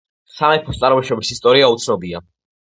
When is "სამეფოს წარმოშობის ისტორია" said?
0.37-1.71